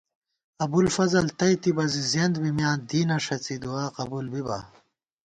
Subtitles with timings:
[0.63, 4.59] ابُوالفضل تئیتِبہ زی زیَنت بی مِیاں دینہ ݭڅی دُعابی قبُول بِبا